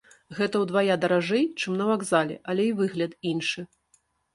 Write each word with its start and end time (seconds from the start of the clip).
Гэта 0.37 0.61
ўдвая 0.63 0.95
даражэй, 1.03 1.45
чым 1.59 1.79
на 1.85 1.91
вакзале, 1.93 2.41
але 2.51 2.69
і 2.71 2.77
выгляд 2.85 3.11
іншы. 3.35 3.71